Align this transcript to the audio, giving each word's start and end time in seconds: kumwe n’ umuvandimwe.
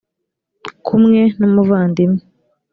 kumwe 0.85 1.21
n’ 1.37 1.41
umuvandimwe. 1.47 2.21